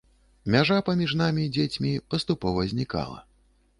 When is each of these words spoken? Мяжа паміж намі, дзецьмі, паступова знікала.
Мяжа 0.53 0.77
паміж 0.87 1.13
намі, 1.21 1.45
дзецьмі, 1.57 1.91
паступова 2.15 2.67
знікала. 2.73 3.19